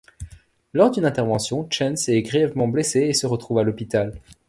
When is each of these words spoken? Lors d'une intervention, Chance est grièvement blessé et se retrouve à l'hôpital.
Lors 0.73 0.89
d'une 0.89 1.05
intervention, 1.05 1.67
Chance 1.69 2.09
est 2.09 2.23
grièvement 2.23 2.67
blessé 2.67 3.01
et 3.01 3.13
se 3.13 3.27
retrouve 3.27 3.59
à 3.59 3.63
l'hôpital. 3.63 4.19